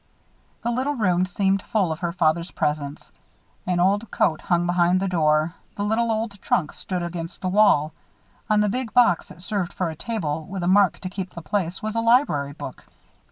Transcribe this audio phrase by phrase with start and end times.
[0.63, 3.11] The little room seemed full of her father's presence.
[3.67, 5.53] An old coat hung behind the door.
[5.75, 7.93] The little old trunk stood against the wall.
[8.49, 11.43] On the big box that served for a table, with a mark to keep the
[11.43, 12.83] place, was a library book.